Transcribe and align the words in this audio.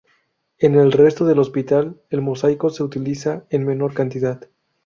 En 0.57 0.73
el 0.73 0.93
resto 0.93 1.25
del 1.27 1.37
hospital 1.37 2.01
el 2.09 2.23
mosaico 2.23 2.71
se 2.71 2.81
utiliza 2.81 3.45
en 3.51 3.67
menor 3.67 3.93
cantidad. 3.93 4.49